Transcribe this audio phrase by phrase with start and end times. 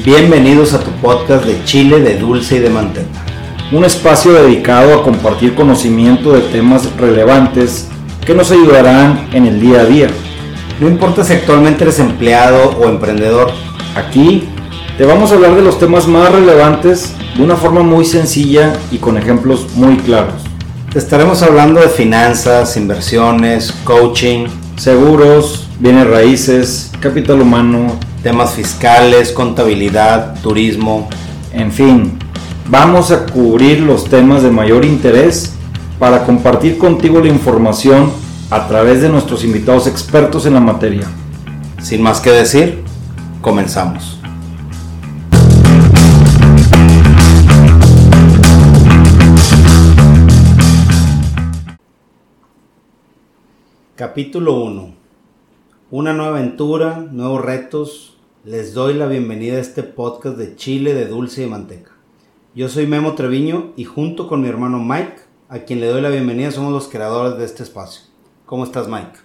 [0.00, 3.24] Bienvenidos a tu podcast de Chile, de dulce y de manteca.
[3.70, 7.88] Un espacio dedicado a compartir conocimiento de temas relevantes
[8.26, 10.08] que nos ayudarán en el día a día.
[10.80, 13.52] No importa si actualmente eres empleado o emprendedor,
[13.94, 14.48] aquí
[14.96, 18.96] te vamos a hablar de los temas más relevantes de una forma muy sencilla y
[18.96, 20.42] con ejemplos muy claros.
[20.90, 24.46] Te estaremos hablando de finanzas, inversiones, coaching,
[24.76, 31.08] seguros, bienes raíces, capital humano, temas fiscales, contabilidad, turismo,
[31.52, 32.18] en fin,
[32.68, 35.54] vamos a cubrir los temas de mayor interés
[35.98, 38.12] para compartir contigo la información
[38.50, 41.06] a través de nuestros invitados expertos en la materia.
[41.80, 42.84] Sin más que decir,
[43.40, 44.18] comenzamos.
[53.96, 54.94] Capítulo 1.
[55.90, 58.11] Una nueva aventura, nuevos retos.
[58.44, 61.92] Les doy la bienvenida a este podcast de Chile de dulce y manteca.
[62.56, 65.14] Yo soy Memo Treviño y junto con mi hermano Mike,
[65.48, 68.02] a quien le doy la bienvenida, somos los creadores de este espacio.
[68.44, 69.20] ¿Cómo estás, Mike?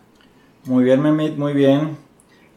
[0.65, 1.97] Muy bien, Memit, muy bien.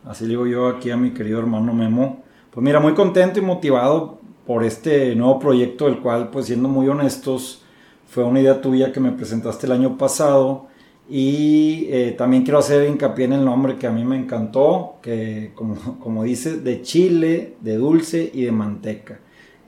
[0.04, 2.24] Así digo yo aquí a mi querido hermano Memo.
[2.50, 6.88] Pues mira, muy contento y motivado por este nuevo proyecto, el cual, pues siendo muy
[6.88, 7.62] honestos,
[8.06, 10.66] fue una idea tuya que me presentaste el año pasado
[11.10, 15.50] y eh, también quiero hacer hincapié en el nombre que a mí me encantó, que
[15.56, 19.18] como, como dice, de chile, de dulce y de manteca.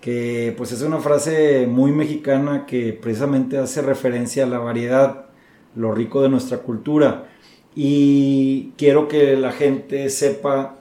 [0.01, 5.27] Que pues es una frase muy mexicana que precisamente hace referencia a la variedad,
[5.75, 7.29] lo rico de nuestra cultura.
[7.75, 10.77] Y quiero que la gente sepa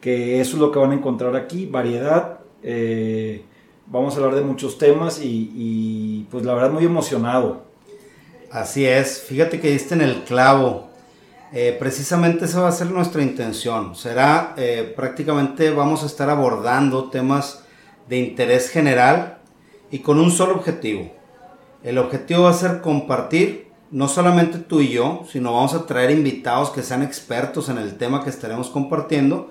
[0.00, 2.40] que eso es lo que van a encontrar aquí, variedad.
[2.62, 3.42] Eh,
[3.86, 7.67] vamos a hablar de muchos temas y, y pues la verdad muy emocionado
[8.50, 10.88] Así es, fíjate que diste en el clavo.
[11.52, 13.94] Eh, precisamente esa va a ser nuestra intención.
[13.94, 17.62] Será eh, prácticamente vamos a estar abordando temas
[18.08, 19.38] de interés general
[19.90, 21.12] y con un solo objetivo.
[21.82, 26.10] El objetivo va a ser compartir, no solamente tú y yo, sino vamos a traer
[26.10, 29.50] invitados que sean expertos en el tema que estaremos compartiendo.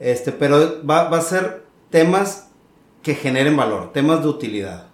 [0.00, 2.48] Este, pero va, va a ser temas
[3.02, 4.93] que generen valor, temas de utilidad.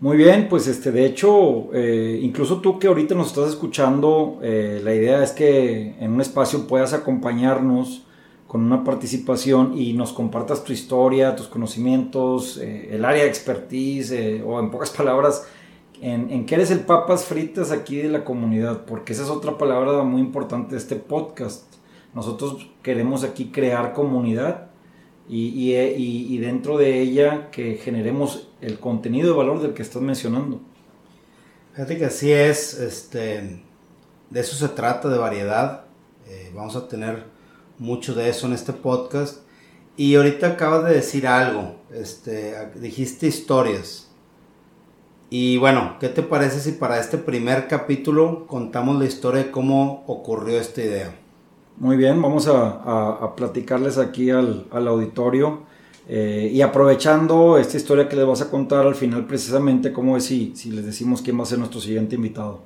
[0.00, 4.80] Muy bien, pues este, de hecho, eh, incluso tú que ahorita nos estás escuchando, eh,
[4.82, 8.06] la idea es que en un espacio puedas acompañarnos
[8.46, 14.42] con una participación y nos compartas tu historia, tus conocimientos, eh, el área de expertise,
[14.42, 15.46] o en pocas palabras,
[16.00, 19.58] en, en qué eres el papas fritas aquí de la comunidad, porque esa es otra
[19.58, 21.74] palabra muy importante de este podcast.
[22.14, 24.69] Nosotros queremos aquí crear comunidad
[25.32, 30.60] y, dentro de ella que generemos el contenido de valor del que estás mencionando.
[31.72, 33.62] Fíjate que así es, este,
[34.30, 35.84] de eso se trata, de variedad.
[36.26, 37.24] Eh, vamos a tener
[37.78, 39.42] mucho de eso en este podcast.
[39.96, 44.08] Y ahorita acabas de decir algo, este, dijiste historias.
[45.28, 50.02] Y bueno, ¿qué te parece si para este primer capítulo contamos la historia de cómo
[50.08, 51.19] ocurrió esta idea?
[51.80, 55.60] Muy bien, vamos a, platicarles aquí al, auditorio
[56.06, 60.26] eh, y aprovechando esta historia que les vas a contar al final precisamente, ¿cómo es
[60.26, 62.60] si, si les decimos quién va a ser nuestro siguiente invitado?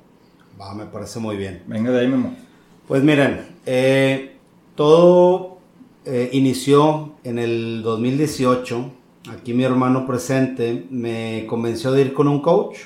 [0.59, 1.63] Va, me parece muy bien.
[1.65, 2.35] Venga de ahí, Memo.
[2.89, 4.35] Pues miren, eh,
[4.75, 5.59] todo
[6.03, 8.91] eh, inició en el 2018.
[9.29, 12.79] Aquí mi hermano presente me convenció de ir con un coach.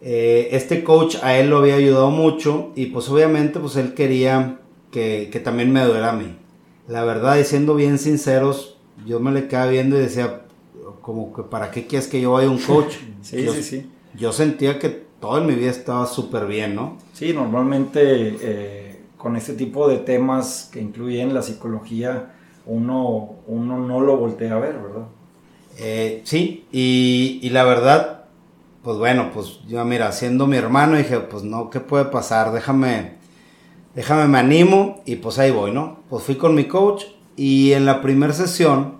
[0.00, 4.60] este coach a él lo había ayudado mucho y pues obviamente pues él quería
[4.96, 6.36] que, también me duele a mí.
[6.88, 10.42] La verdad, y siendo bien sinceros, yo me le quedaba viendo y decía,
[11.02, 12.94] como que para qué quieres que yo vaya a un coach.
[13.22, 13.90] sí, yo, sí, sí.
[14.14, 16.96] Yo sentía que todo en mi vida estaba súper bien, ¿no?
[17.12, 24.00] Sí, normalmente eh, con este tipo de temas que incluyen la psicología, uno, uno no
[24.00, 25.06] lo voltea a ver, ¿verdad?
[25.78, 28.24] Eh, sí, y, y, la verdad,
[28.82, 32.50] pues bueno, pues yo mira, siendo mi hermano dije, pues no, ¿qué puede pasar?
[32.52, 33.15] Déjame,
[33.96, 36.00] déjame me animo y pues ahí voy, ¿no?
[36.10, 38.98] Pues fui con mi coach y en la primera sesión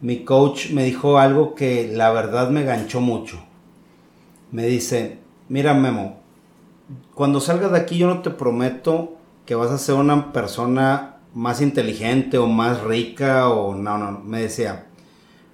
[0.00, 3.44] mi coach me dijo algo que la verdad me ganchó mucho.
[4.50, 5.18] Me dice,
[5.50, 6.18] mira Memo,
[7.14, 11.60] cuando salgas de aquí yo no te prometo que vas a ser una persona más
[11.60, 14.86] inteligente o más rica o no, no, me decía,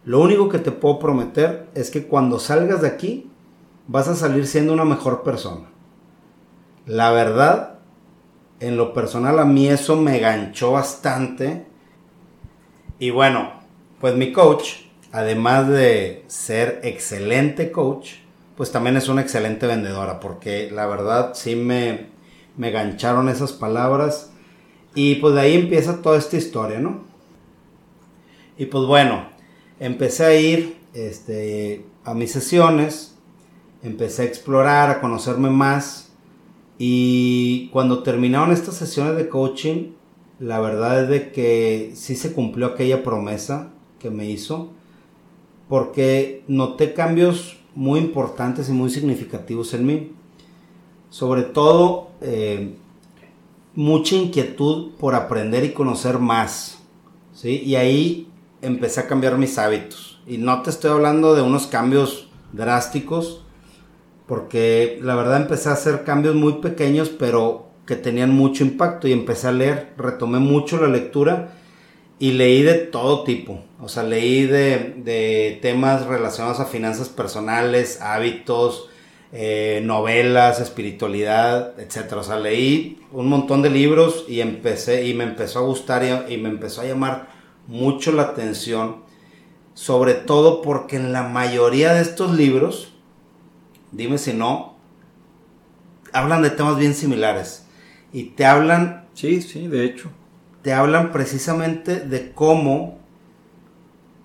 [0.04, 3.28] lo único que te puedo prometer es que cuando salgas de aquí
[3.88, 5.66] vas a salir siendo una mejor persona.
[6.86, 7.75] La verdad
[8.60, 11.66] en lo personal a mí eso me ganchó bastante.
[12.98, 13.52] Y bueno,
[14.00, 18.12] pues mi coach, además de ser excelente coach,
[18.56, 22.06] pues también es una excelente vendedora, porque la verdad sí me,
[22.56, 24.30] me gancharon esas palabras.
[24.94, 27.04] Y pues de ahí empieza toda esta historia, ¿no?
[28.56, 29.28] Y pues bueno,
[29.78, 33.14] empecé a ir este, a mis sesiones,
[33.82, 36.05] empecé a explorar, a conocerme más.
[36.78, 39.92] Y cuando terminaron estas sesiones de coaching,
[40.38, 44.70] la verdad es de que sí se cumplió aquella promesa que me hizo,
[45.68, 50.12] porque noté cambios muy importantes y muy significativos en mí.
[51.08, 52.74] Sobre todo, eh,
[53.74, 56.78] mucha inquietud por aprender y conocer más.
[57.32, 57.62] ¿sí?
[57.64, 58.28] Y ahí
[58.62, 60.20] empecé a cambiar mis hábitos.
[60.26, 63.44] Y no te estoy hablando de unos cambios drásticos,
[64.26, 69.08] porque la verdad empecé a hacer cambios muy pequeños, pero que tenían mucho impacto.
[69.08, 71.52] Y empecé a leer, retomé mucho la lectura
[72.18, 73.60] y leí de todo tipo.
[73.80, 78.88] O sea, leí de, temas relacionados a finanzas personales, hábitos,
[79.32, 82.14] eh, novelas, espiritualidad, etc.
[82.14, 86.36] O sea, leí un montón de libros y empecé y me empezó a gustar y,
[86.38, 87.28] me empezó a llamar
[87.66, 89.04] mucho la atención.
[89.74, 92.95] Sobre todo porque en la mayoría de estos libros,
[93.92, 94.76] dime si no,
[96.12, 97.66] hablan de temas bien similares.
[98.12, 99.06] Y te hablan...
[99.14, 100.10] Sí, sí, de hecho
[100.66, 102.98] te hablan precisamente de cómo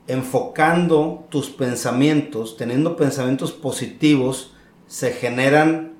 [0.08, 4.56] enfocando tus pensamientos, teniendo pensamientos positivos,
[4.88, 5.94] se generan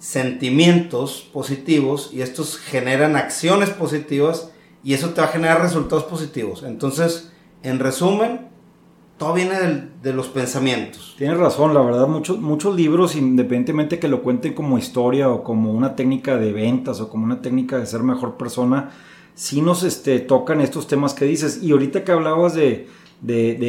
[0.00, 4.50] sentimientos positivos y estos generan acciones positivas
[4.82, 6.64] y eso te va a generar resultados positivos.
[6.64, 7.30] Entonces,
[7.62, 8.48] en resumen,
[9.18, 11.14] todo viene de, los pensamientos.
[11.18, 15.72] Tienes razón, la verdad, muchos, muchos libros, independientemente que lo cuenten como historia o como
[15.72, 18.90] una técnica de ventas o como una técnica de ser mejor persona,
[19.34, 21.60] sí nos este, tocan estos temas que dices.
[21.62, 22.86] Y ahorita que hablabas de,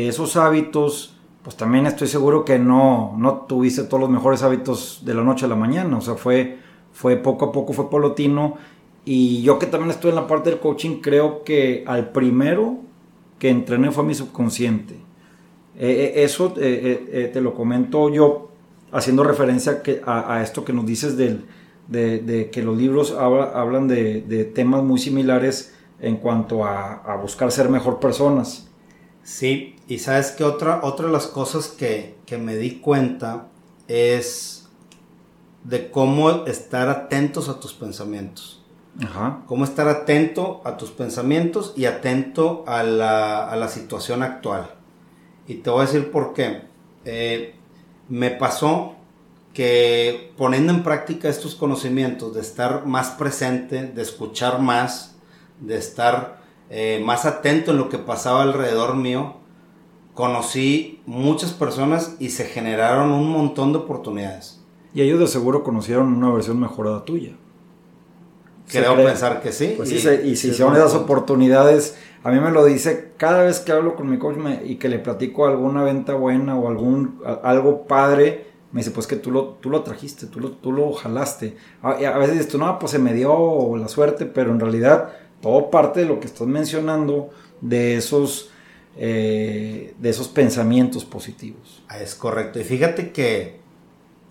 [0.07, 5.15] esos hábitos, pues también estoy seguro que no, no tuviste todos los mejores hábitos de
[5.15, 5.97] la noche a la mañana.
[5.97, 6.59] O sea, fue,
[6.93, 8.57] fue poco a poco, fue polotino.
[9.03, 12.77] Y yo que también estoy en la parte del coaching, creo que al primero
[13.39, 15.08] que entrené fue mi subconsciente.
[15.79, 18.51] Eh, eh, eso eh, te lo comento yo
[18.91, 21.45] haciendo referencia a esto que nos dices del,
[21.89, 27.99] de, que los libros hablan de, temas muy similares en cuanto a, buscar ser mejor
[27.99, 28.67] personas.
[29.23, 33.47] Sí, y sabes que otra, otra de las cosas que, me di cuenta
[33.87, 34.67] es
[35.63, 38.63] de cómo estar atentos a tus pensamientos.
[39.03, 39.43] Ajá.
[39.45, 44.78] Cómo estar atento a tus pensamientos y atento a la, situación actual.
[45.49, 46.61] Y te voy a decir por qué.
[47.05, 47.55] Eh,
[48.07, 48.93] me pasó
[49.51, 55.17] que poniendo en práctica estos conocimientos, de estar más presente, de escuchar más,
[55.59, 59.37] de estar eh, más atento en lo que pasaba alrededor mío,
[60.13, 64.63] conocí muchas personas y se generaron un montón de oportunidades.
[64.93, 67.31] Y ellos de seguro conocieron una versión mejorada tuya.
[68.69, 69.73] Creo pensar que sí.
[69.75, 73.71] Pues y, y si son esas oportunidades, a mí me lo dice cada vez que
[73.71, 78.45] hablo con mi coach y que le platico alguna venta buena o algún algo padre,
[78.71, 81.57] me dice, pues que tú lo, tú lo trajiste, tú lo, tú lo jalaste.
[81.81, 85.13] A, a veces dices tú, no, pues se me dio la suerte, pero en realidad
[85.41, 87.29] todo parte de lo que estás mencionando,
[87.61, 88.51] de esos,
[88.97, 91.83] eh, de esos pensamientos positivos.
[91.87, 92.59] Ah, es correcto.
[92.59, 93.58] Y fíjate que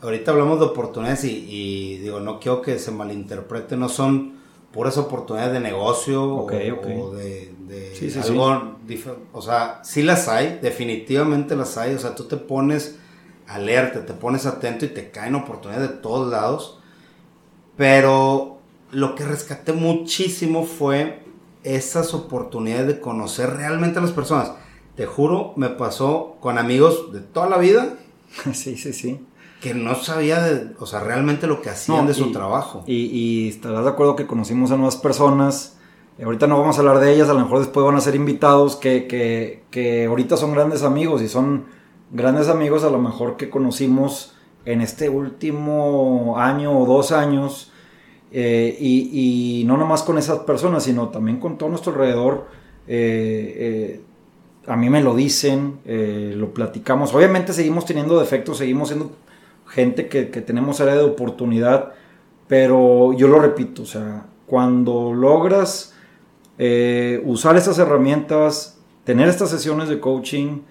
[0.00, 4.38] ahorita hablamos de oportunidades y, digo, no quiero que se malinterprete, no son
[4.72, 6.68] puras oportunidades de negocio o, de,
[8.22, 8.76] algo
[9.32, 11.94] O sea, sí las hay, definitivamente las hay.
[11.94, 12.96] O sea, tú te pones
[13.46, 16.80] alerta, te pones atento y te caen oportunidades de todos lados.
[17.76, 18.58] Pero
[18.90, 21.22] lo que rescaté muchísimo fue
[21.64, 24.52] esas oportunidades de conocer realmente a las personas.
[24.96, 27.96] Te juro, me pasó con amigos de toda la vida.
[28.52, 29.20] Sí, sí, sí.
[29.60, 32.84] Que no sabía, de, o sea, realmente lo que hacían de su trabajo.
[32.86, 35.76] Y, y estarás de acuerdo que conocimos a nuevas personas.
[36.22, 38.76] Ahorita no vamos a hablar de ellas, a lo mejor después van a ser invitados
[38.76, 41.66] que, que, que ahorita son grandes amigos y son
[42.10, 44.34] grandes amigos a lo mejor que conocimos
[44.64, 47.72] en este último año o dos años.
[48.30, 52.46] Eh, y, no nomás con esas personas, sino también con todo nuestro alrededor.
[52.86, 54.00] Eh, eh,
[54.66, 57.14] a mí me lo dicen, lo platicamos.
[57.14, 59.12] Obviamente seguimos teniendo defectos, seguimos siendo
[59.68, 61.92] gente que, que, tenemos área de oportunidad,
[62.46, 65.94] pero yo lo repito, o sea, cuando logras
[67.24, 70.62] usar estas herramientas, tener estas sesiones de coaching,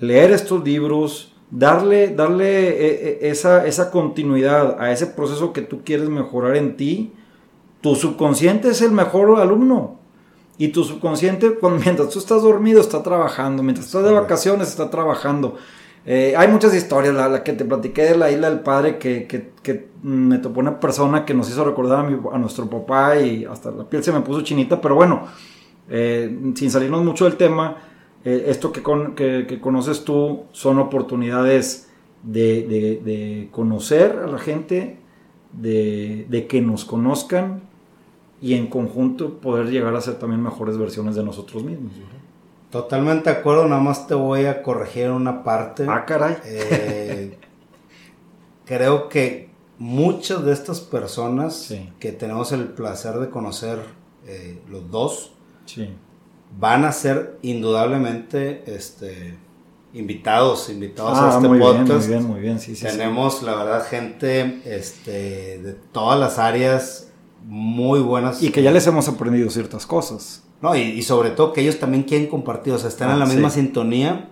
[0.00, 5.82] leer estos libros, darle, darle eh, eh, esa, esa continuidad a ese proceso que tú
[5.84, 7.12] quieres mejorar en ti,
[7.80, 9.98] tu subconsciente es el mejor alumno.
[10.58, 13.62] Y tu subconsciente, mientras tú estás dormido, está trabajando.
[13.62, 15.56] Mientras estás de vacaciones, está trabajando.
[16.06, 17.14] Eh, hay muchas historias.
[17.14, 21.24] La, que te platiqué de la isla del padre, que, que, me topó una persona
[21.24, 24.42] que nos hizo recordar a, a, nuestro papá y hasta la piel se me puso
[24.42, 24.80] chinita.
[24.80, 25.26] Pero bueno,
[25.88, 27.76] sin salirnos mucho del tema,
[28.26, 28.82] eh, esto que,
[29.46, 31.88] que, conoces tú son oportunidades
[32.24, 34.98] de, conocer a la gente,
[35.52, 37.62] de, que nos conozcan
[38.42, 41.92] y en conjunto poder llegar a ser también mejores versiones de nosotros mismos.
[42.70, 45.86] Totalmente de acuerdo, nada más te voy a corregir una parte.
[45.88, 46.36] Ah, caray.
[46.44, 47.38] Eh,
[48.64, 53.78] creo que muchas de estas personas que tenemos el placer de conocer
[54.26, 55.32] eh, los dos
[56.58, 59.36] van a ser indudablemente este
[59.92, 62.08] invitados, invitados a ah, este muy podcast.
[62.08, 67.08] Bien, muy bien, muy bien, sí, Tenemos, la verdad, gente este, de todas las áreas
[67.44, 68.42] muy buenas.
[68.42, 70.42] Y que ya les hemos aprendido ciertas cosas.
[70.62, 73.28] No, y, sobre todo que ellos también quieren compartir, o sea, están en la ah,
[73.28, 74.30] misma sintonía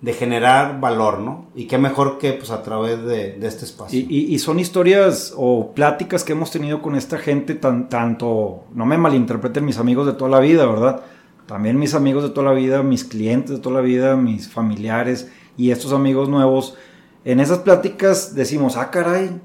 [0.00, 1.46] de generar valor, ¿no?
[1.54, 4.04] Y qué mejor que pues a través de, este espacio.
[4.08, 8.98] Y, son historias o pláticas que hemos tenido con esta gente, tan, tanto, no me
[8.98, 11.02] malinterpreten mis amigos de toda la vida, ¿verdad?
[11.46, 15.30] También mis amigos de toda la vida, mis clientes de toda la vida, mis familiares
[15.56, 16.76] y estos amigos nuevos.
[17.24, 19.40] En esas pláticas decimos, ah, caray,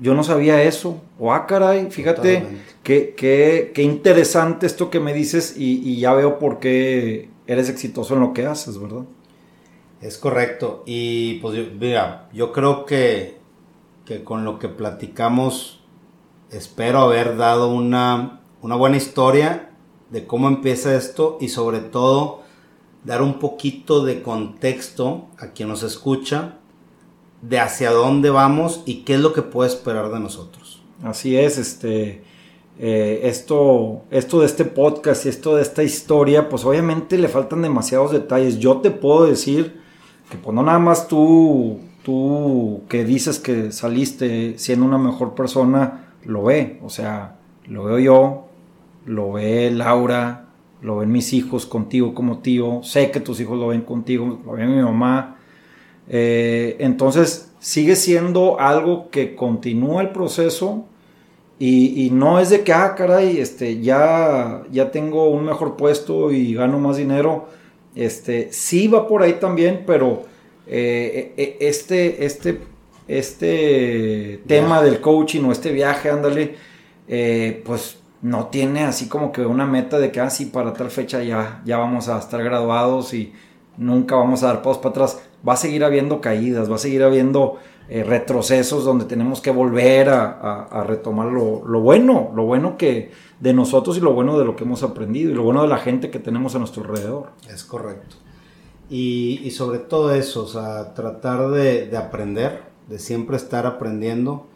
[0.00, 1.00] yo no sabía eso.
[1.18, 2.44] O ah, caray, fíjate
[2.82, 8.20] qué, qué, interesante esto que me dices y, ya veo por qué eres exitoso en
[8.20, 9.04] lo que haces, ¿verdad?
[10.00, 10.84] Es correcto.
[10.86, 13.38] Y pues mira, yo creo que,
[14.04, 15.84] que con lo que platicamos
[16.50, 19.70] espero haber dado una, una buena historia
[20.10, 22.42] de cómo empieza esto y sobre todo
[23.04, 26.57] dar un poquito de contexto a quien nos escucha
[27.42, 30.82] de hacia dónde vamos y qué es lo que puede esperar de nosotros.
[31.02, 32.22] Así es, este,
[32.78, 37.62] eh, esto, esto de este podcast y esto de esta historia, pues obviamente le faltan
[37.62, 38.58] demasiados detalles.
[38.58, 39.80] Yo te puedo decir
[40.30, 46.12] que pues no nada más tú, tú que dices que saliste siendo una mejor persona,
[46.24, 48.48] lo ve, o sea, lo veo yo,
[49.06, 50.46] lo ve Laura,
[50.82, 54.52] lo ven mis hijos contigo como tío, sé que tus hijos lo ven contigo, lo
[54.52, 55.37] ve mi mamá,
[56.08, 60.86] eh, entonces sigue siendo algo que continúa el proceso
[61.60, 66.54] y, no es de que, ah, caray, este, ya, ya tengo un mejor puesto y
[66.54, 67.48] gano más dinero.
[67.96, 70.22] Este, sí va por ahí también, pero
[70.68, 72.60] eh, eh, este, este,
[73.08, 76.54] este tema del coaching o este viaje, ándale,
[77.64, 81.60] pues no tiene así como que una meta de que, ah, para tal fecha ya,
[81.64, 83.32] ya vamos a estar graduados y
[83.78, 87.02] nunca vamos a dar pasos para atrás va a seguir habiendo caídas, va a seguir
[87.02, 87.58] habiendo
[87.88, 93.96] eh, retrocesos donde tenemos que volver a, retomar lo, bueno, lo bueno que de nosotros
[93.96, 96.18] y lo bueno de lo que hemos aprendido y lo bueno de la gente que
[96.18, 97.30] tenemos a nuestro alrededor.
[97.48, 98.16] Es correcto.
[98.90, 104.46] Y, sobre todo eso, o tratar de, aprender, de siempre estar aprendiendo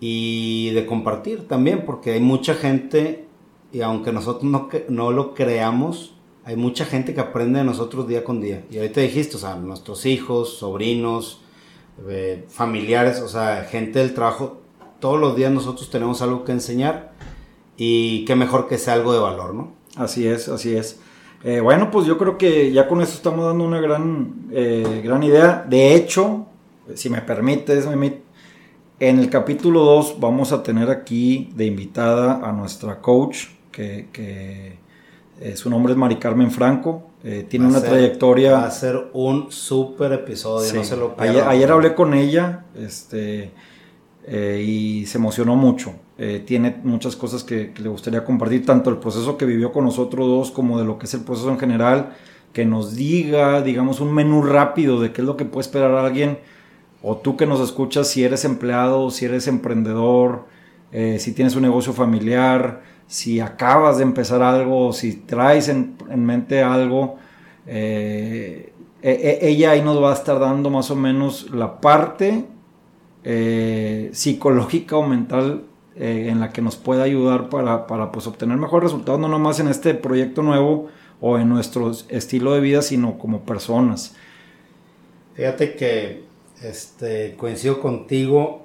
[0.00, 3.26] y de compartir también, porque hay mucha gente,
[3.72, 6.13] y aunque nosotros no, no lo creamos,
[6.44, 8.64] hay mucha gente que aprende de nosotros día con día.
[8.70, 11.40] Y ahorita dijiste, o sea, nuestros hijos, sobrinos,
[12.08, 14.60] eh, familiares, o sea, gente del trabajo,
[15.00, 17.12] todos los días nosotros tenemos algo que enseñar
[17.76, 19.72] y qué mejor que sea algo de valor, ¿no?
[19.96, 21.00] Así es, así es.
[21.44, 25.22] Eh, bueno, pues yo creo que ya con esto estamos dando una gran, eh, gran
[25.22, 25.64] idea.
[25.66, 26.46] De hecho,
[26.94, 27.86] si me permites,
[29.00, 34.83] en el capítulo 2 vamos a tener aquí de invitada a nuestra coach que
[35.40, 37.10] eh, su nombre es Mari Carmen Franco.
[37.24, 38.52] Eh, tiene una trayectoria.
[38.52, 43.50] Va a ser un súper episodio, no se lo ayer, hablé con ella este,
[44.26, 45.94] eh, y se emocionó mucho.
[46.46, 50.50] tiene muchas cosas que, le gustaría compartir, tanto el proceso que vivió con nosotros dos
[50.52, 52.14] como de lo que es el proceso en general.
[52.52, 56.38] Que nos diga, digamos, un menú rápido de qué es lo que puede esperar alguien.
[57.02, 60.44] O tú que nos escuchas, si eres empleado, si eres emprendedor,
[61.18, 67.16] si tienes un negocio familiar si acabas de empezar algo, si traes en, mente algo,
[67.66, 68.72] eh,
[69.02, 72.44] e, e, ella ahí nos va a estar dando más o menos la parte
[73.22, 75.64] eh, psicológica o mental
[75.96, 79.68] eh, en la que nos puede ayudar para, pues, obtener mejores resultados, no nomás en
[79.68, 80.88] este proyecto nuevo
[81.20, 84.16] o en nuestro estilo de vida, sino como personas.
[85.34, 86.24] Fíjate que
[86.62, 88.63] este, coincido contigo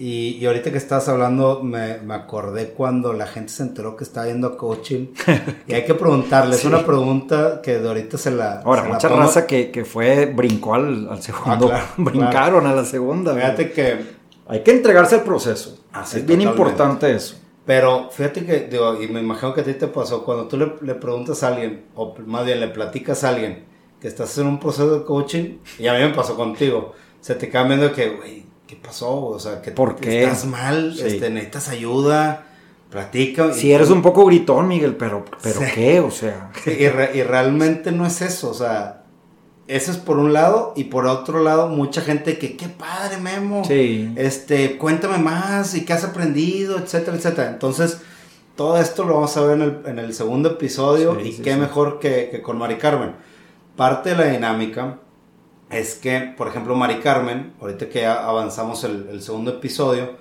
[0.00, 4.26] y, ahorita que estabas hablando, me, me, acordé cuando la gente se enteró que estaba
[4.26, 5.08] yendo a coaching.
[5.66, 8.60] y hay que preguntarle, es una pregunta que de ahorita se la.
[8.60, 11.70] Ahora, mucha raza que, que, fue, brincó al, al segundo.
[11.72, 13.34] Ah, brincaron a la segunda.
[13.34, 14.18] Fíjate que.
[14.46, 15.78] Hay que entregarse al proceso.
[15.92, 17.36] Ah, es bien importante eso.
[17.66, 20.72] Pero fíjate que, digo, y me imagino que a ti te pasó, cuando tú le,
[20.80, 23.66] le preguntas a alguien, o más bien le platicas a alguien
[24.00, 27.48] que estás en un proceso de coaching, y a mí me pasó contigo, se te
[27.48, 29.24] viendo que, güey, ¿qué pasó?
[29.24, 30.22] O sea, que ¿Por qué?
[30.24, 32.46] estás mal, este, necesitas ayuda.
[32.90, 33.52] platica.
[33.52, 35.98] Si eres un poco gritón, Miguel, pero, pero ¿qué?
[36.00, 36.52] O sea.
[36.66, 39.02] y, y realmente no es eso, o sea,
[39.66, 43.64] eso es por un lado y por otro lado mucha gente que qué padre Memo.
[43.64, 44.12] Sí.
[44.16, 47.48] Este, cuéntame más y qué has aprendido, etcétera, etcétera.
[47.50, 47.98] Entonces,
[48.54, 52.00] todo esto lo vamos a ver en el, en el segundo episodio y qué mejor
[52.00, 53.14] que, con Mari Carmen.
[53.76, 54.98] Parte de la dinámica
[55.70, 60.16] es que, por ejemplo, Mari Carmen, ahorita que ya avanzamos el, el segundo episodio,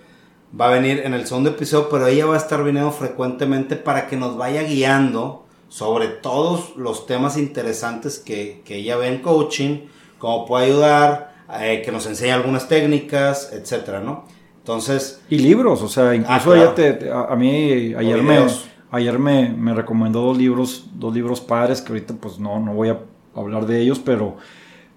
[0.60, 4.08] va a venir en el segundo episodio, pero ella va a estar viniendo frecuentemente para
[4.08, 9.88] que nos vaya guiando sobre todos los temas interesantes que, ella ve en coaching,
[10.18, 14.25] cómo puede ayudar, eh, que nos enseñe algunas técnicas, etcétera, ¿no?
[14.60, 15.22] Entonces...
[15.30, 18.46] Y libros, o sea, incluso ah, te, a, mí ayer, me,
[18.92, 22.89] ayer me, me, recomendó dos libros, dos libros padres, que ahorita pues no, no voy
[22.89, 23.00] a
[23.36, 24.38] hablar de ellos, pero,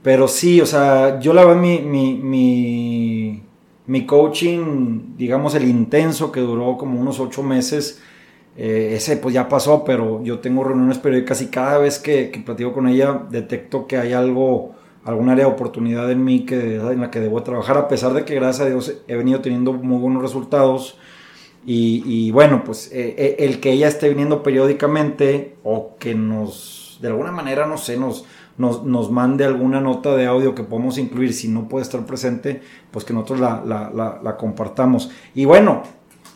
[0.02, 3.42] pero sí, o sea, yo la mi, mi, mi,
[3.86, 8.00] mi coaching, digamos, el intenso que duró como unos ocho meses,
[8.56, 12.40] eh, ese pues ya pasó, pero yo tengo reuniones periódicas y cada vez que, que,
[12.40, 17.00] platico con ella detecto que hay algo, algún área de oportunidad en mí que, en
[17.00, 19.98] la que debo trabajar, a pesar de que gracias a Dios he venido teniendo muy
[19.98, 20.98] buenos resultados.
[21.66, 27.08] Y, bueno, pues eh, eh, el que ella esté viniendo periódicamente o que nos, de
[27.08, 28.24] alguna manera, no sé, nos,
[28.58, 32.60] nos, nos, mande alguna nota de audio que podamos incluir, si no puede estar presente,
[32.90, 35.10] pues que nosotros la, la, la, compartamos.
[35.34, 35.82] Y bueno,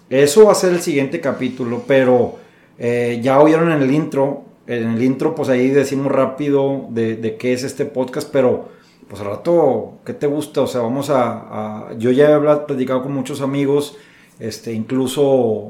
[0.08, 2.36] eso va a ser el siguiente capítulo, pero
[2.78, 7.52] eh, ya oyeron en el intro, en el intro pues ahí decimos rápido de, qué
[7.52, 8.68] es este podcast, pero
[9.08, 10.62] pues al rato, ¿qué te gusta?
[10.62, 11.90] O sea, vamos a...
[11.98, 13.96] yo ya he platicado con muchos amigos,
[14.38, 15.22] este, incluso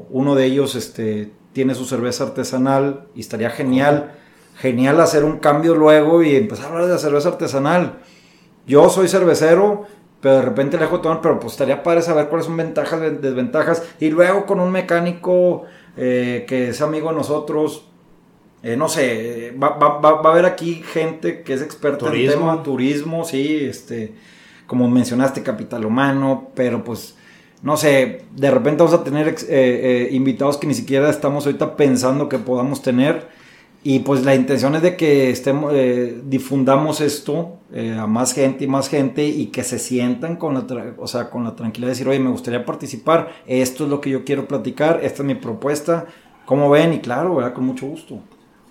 [0.09, 4.13] uno de ellos este, tiene su cerveza artesanal y estaría genial,
[4.57, 7.99] genial hacer un cambio luego y empezar a hablar de cerveza artesanal.
[8.65, 9.85] Yo soy cervecero,
[10.21, 13.83] pero de repente le dejo tomar, pero pues estaría padre saber cuáles son ventajas, desventajas,
[13.99, 15.63] y luego con un mecánico
[15.97, 17.85] eh, que es amigo de nosotros,
[18.63, 23.59] eh, no sé, va, a haber aquí gente que es experta en tema turismo, sí,
[23.61, 24.13] este,
[24.65, 27.15] como mencionaste, capital humano, pero pues,
[27.61, 32.27] no sé, de repente vamos a tener eh, invitados que ni siquiera estamos ahorita pensando
[32.29, 33.44] que podamos tener.
[33.87, 38.63] Y pues la intención es de que estemos, eh, difundamos esto eh, a más gente
[38.63, 41.91] y más gente y que se sientan con la, o sea, con la tranquilidad de
[41.91, 45.35] decir, oye, me gustaría participar, esto es lo que yo quiero platicar, esta es mi
[45.35, 46.07] propuesta,
[46.47, 46.93] ¿cómo ven?
[46.93, 47.37] Y claro.
[47.53, 48.17] Con mucho gusto.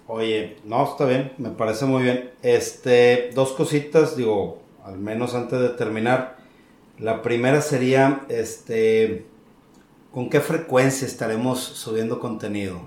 [0.09, 2.33] Oye, no, está bien, me parece muy bien.
[2.43, 6.39] Este, dos cositas, digo, al menos antes de terminar.
[6.99, 9.27] La primera sería, este,
[10.11, 12.81] ¿con qué frecuencia estaremos subiendo contenido?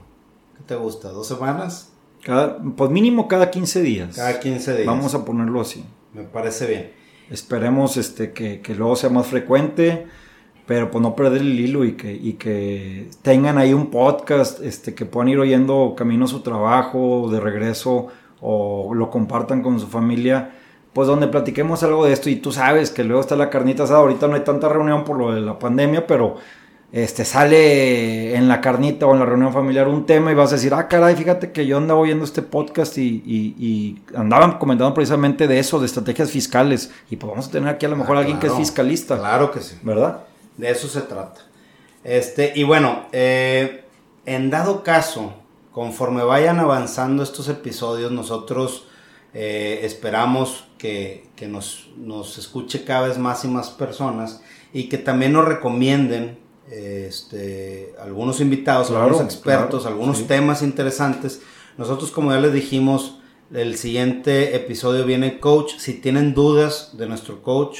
[0.57, 1.07] ¿Qué te gusta?
[1.07, 1.93] ¿Dos semanas?
[2.75, 4.15] Pues mínimo cada 15 días.
[4.15, 4.87] Cada 15 días.
[4.87, 5.83] Vamos a ponerlo así.
[6.13, 6.91] Me parece bien.
[7.29, 10.07] Esperemos este, que, luego sea más frecuente,
[10.65, 14.93] pero pues no perder el hilo y que, y que tengan ahí un podcast este,
[14.95, 18.07] que puedan ir oyendo camino a su trabajo, de regreso,
[18.39, 20.51] o lo compartan con su familia,
[20.93, 22.29] pues donde platiquemos algo de esto.
[22.29, 23.99] Y tú sabes que luego está la carnita asada.
[23.99, 26.35] Ahorita no hay tanta reunión por lo de la pandemia, pero
[27.03, 30.55] este, sale en la carnita o en la reunión familiar un tema y vas a
[30.55, 35.47] decir, ah, caray, fíjate que yo andaba oyendo este podcast y, y, andaban comentando precisamente
[35.47, 36.91] de eso, de estrategias fiscales.
[37.11, 39.19] Y pues vamos a tener aquí a lo mejor ah, alguien que es fiscalista.
[39.19, 39.77] Claro que sí.
[39.83, 40.23] ¿Verdad?
[40.57, 41.41] De eso se trata.
[42.03, 43.83] Este, y bueno, eh,
[44.25, 45.35] en dado caso,
[45.71, 48.87] conforme vayan avanzando estos episodios, nosotros
[49.35, 54.41] eh, esperamos que, que nos, nos escuche cada vez más y más personas
[54.73, 61.41] y que también nos recomienden este, algunos invitados, algunos expertos, algunos temas interesantes.
[61.77, 63.19] Nosotros, como ya les dijimos,
[63.53, 65.73] el siguiente episodio viene coach.
[65.77, 67.79] Si tienen dudas de nuestro coach,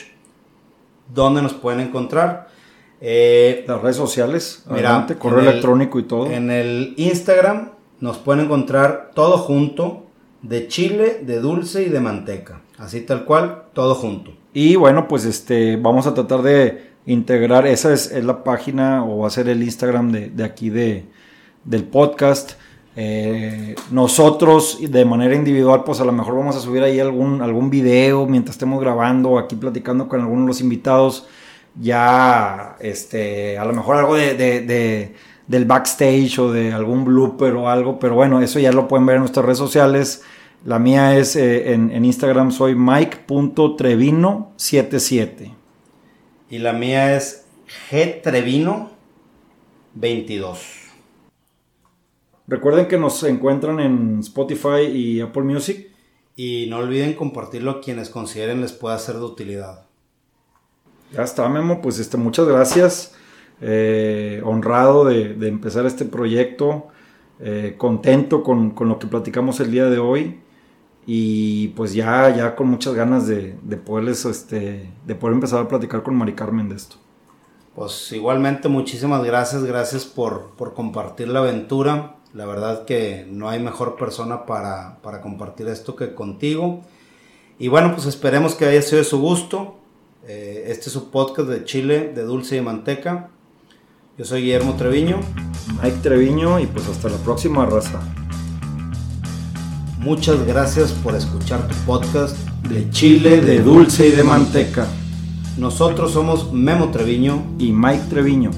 [1.14, 2.48] ¿dónde nos pueden encontrar?
[3.02, 6.32] Eh, Las redes sociales, adelante, correo electrónico y todo.
[6.32, 10.04] En el Instagram nos pueden encontrar todo junto,
[10.42, 12.62] de chile, de dulce y de manteca.
[12.78, 14.32] Así tal cual, todo junto.
[14.54, 19.28] Y bueno, pues este, vamos a tratar de integrar, esa es, la página o va
[19.28, 21.06] a ser el Instagram de, aquí de,
[21.64, 22.52] del podcast.
[22.96, 27.70] Eh, nosotros de manera individual, pues a lo mejor vamos a subir ahí algún, algún
[27.70, 31.28] video mientras estemos grabando, aquí platicando con algunos de los invitados.
[31.80, 35.14] Ya, este, a lo mejor algo de,
[35.48, 39.18] del backstage o de algún blooper o algo, pero bueno, eso ya lo pueden ver
[39.18, 40.24] en nuestras redes sociales.
[40.66, 45.57] La mía es eh, en, en, Instagram, soy mike.trevino77.
[46.50, 47.46] Y la mía es
[47.90, 48.92] G Trevino
[49.96, 50.60] 22.
[52.48, 55.90] Recuerden que nos encuentran en Spotify y Apple Music.
[56.38, 59.88] Y no olviden compartirlo a quienes consideren les pueda ser de utilidad.
[61.12, 61.82] Ya está, Memo.
[61.82, 63.16] Pues este, muchas gracias.
[63.60, 66.88] eh, honrado de, empezar este proyecto,
[67.40, 70.40] eh, contento con, lo que platicamos el día de hoy
[71.10, 76.04] y pues ya, ya con muchas ganas de, poderles, este, de poder empezar a platicar
[76.04, 76.98] con Mari Carmen de esto.
[77.74, 82.18] Pues igualmente muchísimas gracias, gracias por, compartir la aventura.
[82.34, 86.82] La verdad que no hay mejor persona para, para compartir esto que contigo.
[87.58, 89.78] Y bueno, pues esperemos que haya sido de su gusto.
[90.28, 93.30] Eh, este es su podcast de Chile, de dulce y manteca.
[94.18, 95.22] Yo soy Guillermo Treviño.
[95.82, 98.02] Mike Treviño y pues hasta la próxima raza.
[100.00, 102.38] Muchas gracias por escuchar tu podcast
[102.70, 104.86] de Chile, de dulce y de manteca.
[105.58, 108.52] Nosotros somos Memo Treviño y Mike Treviño.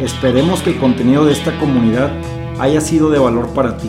[0.00, 2.10] Esperemos que el contenido de esta comunidad
[2.58, 3.88] haya sido de valor para ti.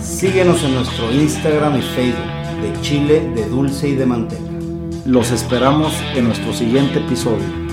[0.00, 4.42] Síguenos en nuestro Instagram y Facebook de Chile, de dulce y de manteca.
[5.04, 7.65] Los esperamos en nuestro siguiente episodio.